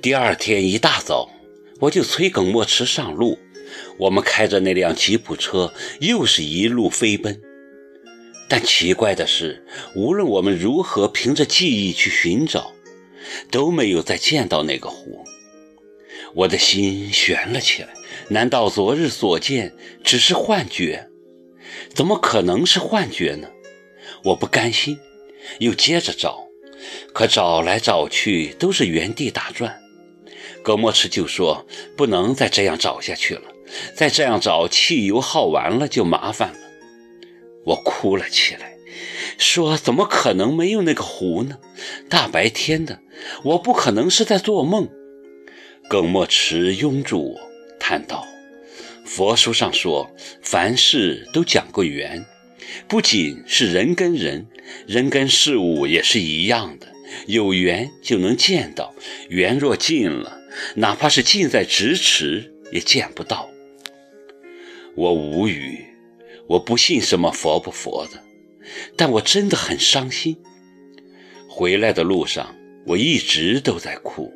[0.00, 1.28] 第二天一大早，
[1.80, 3.38] 我就催耿墨池上路。
[3.98, 7.40] 我们开着那辆吉普车，又是一路飞奔。
[8.48, 12.72] 但奇怪的是，无论我们如何凭着记忆去寻找，
[13.50, 15.24] 都没有再见到那个湖。
[16.34, 17.88] 我的心悬了起来。
[18.28, 21.08] 难道昨日所见只是幻觉？
[21.92, 23.48] 怎么可能是幻觉呢？
[24.24, 24.98] 我不甘心，
[25.58, 26.47] 又接着找，
[27.12, 29.80] 可找来找去都是原地打转。
[30.62, 33.42] 葛墨池就说：“不能再这样找下去了，
[33.94, 36.58] 再这样找，汽油耗完了就麻烦了。”
[37.64, 38.76] 我哭了起来，
[39.38, 41.58] 说：“怎么可能没有那个湖呢？
[42.08, 43.00] 大白天的，
[43.44, 44.88] 我不可能是在做梦。”
[45.88, 47.40] 耿墨池拥住我，
[47.78, 48.26] 叹道
[49.06, 50.10] ：“佛书上说，
[50.42, 52.26] 凡事都讲个缘，
[52.86, 54.46] 不仅是人跟人，
[54.86, 56.88] 人跟事物也是一样的。
[57.26, 58.94] 有缘就能见到，
[59.28, 60.40] 缘若尽了，
[60.76, 63.48] 哪怕是近在咫尺，也见不到。”
[64.94, 65.84] 我无语。
[66.48, 68.24] 我不信什么佛不佛的，
[68.96, 70.38] 但我真的很伤心。
[71.46, 74.32] 回来的路上，我一直都在哭，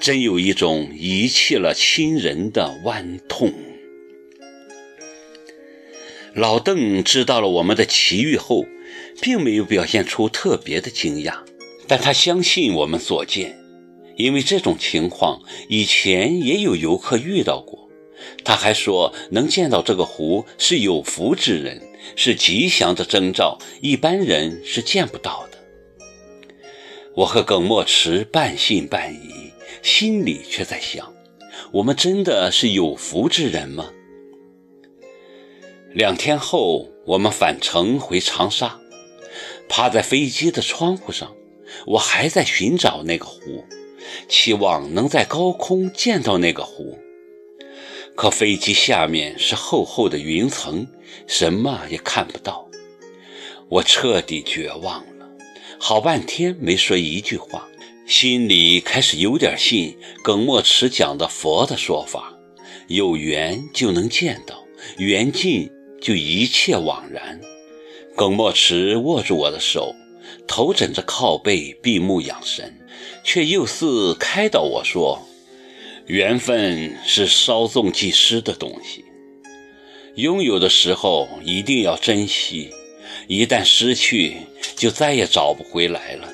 [0.00, 3.52] 真有一种遗弃了亲人的剜痛。
[6.36, 8.66] 老邓知道了我们的奇遇后，
[9.22, 11.38] 并没有表现出特别的惊讶，
[11.88, 13.58] 但他相信我们所见，
[14.16, 17.88] 因为这种情况以前也有游客遇到过。
[18.44, 21.80] 他还说，能见到这个湖是有福之人，
[22.16, 25.56] 是吉祥的征兆，一般人是见不到的。
[27.14, 29.50] 我和耿墨池半信半疑，
[29.82, 31.14] 心里却在想：
[31.72, 33.90] 我们真的是有福之人吗？
[35.96, 38.78] 两天后，我们返程回长沙，
[39.66, 41.34] 趴在飞机的窗户上，
[41.86, 43.64] 我还在寻找那个湖，
[44.28, 46.98] 期望能在高空见到那个湖。
[48.14, 50.86] 可飞机下面是厚厚的云层，
[51.26, 52.68] 什么也看不到。
[53.70, 55.26] 我彻底绝望了，
[55.80, 57.66] 好半天没说一句话，
[58.06, 62.38] 心里开始有点信耿墨池讲的佛的说法：
[62.88, 64.62] 有缘就能见到，
[64.98, 65.70] 缘尽
[66.00, 67.40] 就一切枉然。
[68.14, 69.94] 耿墨池握住我的手，
[70.46, 72.78] 头枕着靠背，闭目养神，
[73.22, 75.26] 却又似开导我说。
[76.06, 79.04] 缘分是稍纵即逝的东西，
[80.14, 82.70] 拥有的时候一定要珍惜，
[83.26, 84.36] 一旦失去，
[84.76, 86.32] 就再也找不回来了。